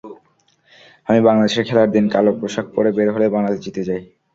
[1.07, 4.03] আমি বাংলাদেশের খেলার দিন কালো পোশাক পরে বের হলে বাংলাদেশ জিতে যায়।